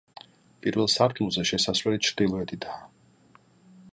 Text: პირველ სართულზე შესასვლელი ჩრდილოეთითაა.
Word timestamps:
პირველ 0.63 0.89
სართულზე 0.93 1.43
შესასვლელი 1.51 2.01
ჩრდილოეთითაა. 2.09 3.45